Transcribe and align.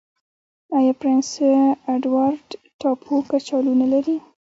آیا 0.77 0.93
پرنس 1.01 1.29
اډوارډ 1.93 2.45
ټاپو 2.79 3.15
کچالو 3.29 3.71
نلري؟ 3.81 4.15